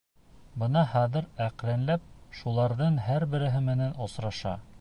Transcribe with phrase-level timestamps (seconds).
[0.63, 2.09] Бына хәҙер әкренләп
[2.39, 4.61] шуларҙың һәр береһе менән осраша.